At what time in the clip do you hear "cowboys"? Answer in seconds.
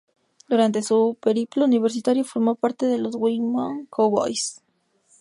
3.85-4.59